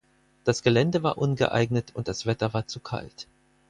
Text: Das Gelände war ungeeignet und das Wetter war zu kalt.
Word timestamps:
Das 0.45 0.63
Gelände 0.63 1.03
war 1.03 1.19
ungeeignet 1.19 1.91
und 1.95 2.07
das 2.07 2.25
Wetter 2.25 2.55
war 2.55 2.65
zu 2.65 2.79
kalt. 2.79 3.27